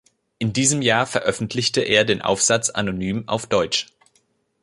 [0.39, 3.85] In diesem Jahr veröffentlichte er den Aufsatz anonym auf Deutsch.